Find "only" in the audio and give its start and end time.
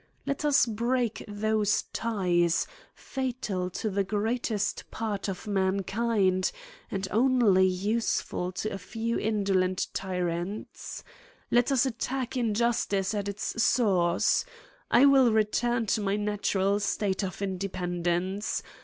7.11-7.67